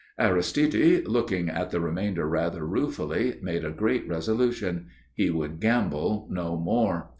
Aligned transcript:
Aristide 0.17 1.07
looking 1.07 1.47
at 1.47 1.69
the 1.69 1.79
remainder 1.79 2.27
rather 2.27 2.65
ruefully 2.65 3.37
made 3.43 3.63
a 3.63 3.69
great 3.69 4.07
resolution. 4.07 4.87
He 5.13 5.29
would 5.29 5.59
gamble 5.59 6.27
no 6.31 6.57
more. 6.57 7.09